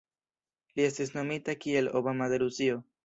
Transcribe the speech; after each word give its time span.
Li 0.79 0.87
estis 0.87 1.13
nomita 1.17 1.55
kiel 1.67 1.91
"Obama 2.01 2.31
de 2.33 2.41
Rusio". 2.45 2.81